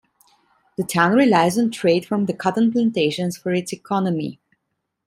[0.77, 4.39] The town relies on trade from the cotton plantations for its economy.